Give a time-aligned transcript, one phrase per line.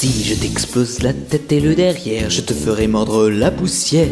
[0.00, 4.06] t'explose la tête et le derrière, je te ferai mordre la poussière.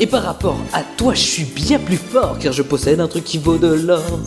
[0.00, 3.24] Et par rapport à toi, je suis bien plus fort car je possède un truc
[3.24, 4.20] qui vaut de l'or.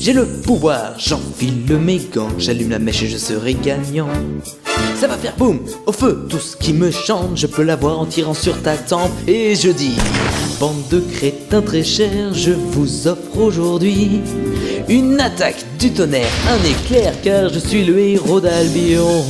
[0.00, 4.08] J'ai le pouvoir, j'enfile mes gants, j'allume la mèche et je serai gagnant.
[4.98, 8.06] Ça va faire boum au feu, tout ce qui me chante, je peux l'avoir en
[8.06, 9.96] tirant sur ta tempe et je dis
[10.58, 14.22] Bande de crétins très chers, je vous offre aujourd'hui
[14.88, 19.22] une attaque du tonnerre, un éclair car je suis le héros d'Albion.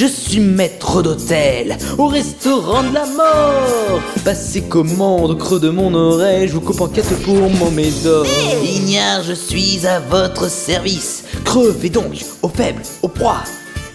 [0.00, 4.00] Je suis maître d'hôtel au restaurant de la mort.
[4.24, 8.24] Passez commande au creux de mon oreille, je vous coupe en quatre pour mon médor.
[8.64, 11.24] Ignare, je suis à votre service.
[11.44, 13.44] Crevez donc aux faibles, aux proies.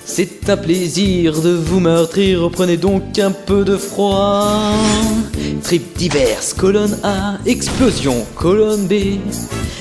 [0.07, 4.71] C'est un plaisir de vous meurtrir, prenez donc un peu de froid.
[5.63, 9.19] Trip diverse, colonne A, explosion, colonne B.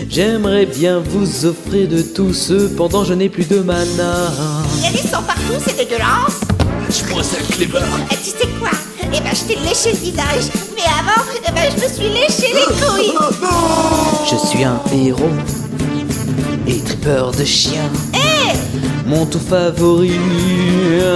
[0.09, 4.33] J'aimerais bien vous offrir de tout, cependant je n'ai plus de mana.
[4.79, 6.41] Il y a du sang partout, c'est dégueulasse.
[6.89, 7.79] Lâche-moi ça, Cléber.
[8.11, 8.71] Et tu sais quoi?
[9.03, 10.51] Eh ben, je t'ai léché le visage.
[10.75, 13.15] Mais avant, eh ben, je me suis léché les couilles.
[14.31, 15.29] Je suis un héros
[16.67, 17.91] et tripeur de chien.
[19.07, 20.19] Mon tout favori,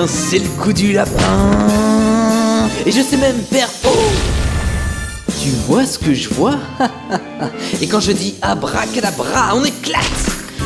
[0.07, 2.69] c'est le coup du lapin.
[2.85, 3.97] Et je sais même faire oh
[5.41, 6.59] Tu vois ce que je vois?
[7.81, 10.05] Et quand je dis abracadabra, on éclate.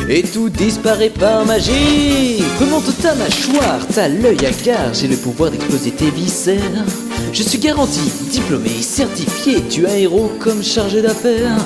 [0.09, 2.43] Et tout disparaît par magie.
[2.59, 6.59] Remonte ta mâchoire, t'as l'œil hagard J'ai le pouvoir d'exploser tes viscères
[7.31, 7.99] Je suis garanti,
[8.31, 11.57] diplômé, certifié Tu es un héros comme chargé d'affaires.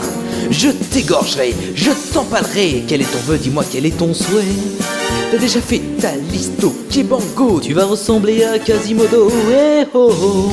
[0.49, 4.43] Je t'égorgerai, je t'empalerai Quel est ton vœu, dis-moi quel est ton souhait?
[5.29, 7.59] T'as déjà fait ta liste au Kebango.
[7.59, 9.29] Tu vas ressembler à Quasimodo.
[9.51, 10.51] Eh oh oh.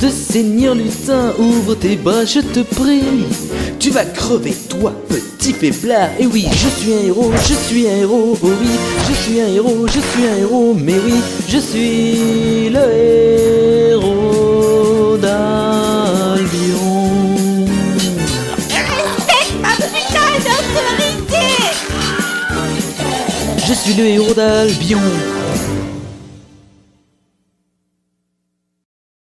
[0.00, 3.26] De seigneur lutin Ouvre tes bras, je te prie.
[3.80, 6.10] Tu vas crever toi, petit faiblard.
[6.20, 8.38] Et oui, je suis un héros, je suis un héros.
[8.40, 8.68] Oh oui,
[9.08, 10.76] je suis un héros, je suis un héros.
[10.78, 11.14] Mais oui,
[11.48, 13.53] je suis le héros
[23.84, 24.98] suis le héros d'Albion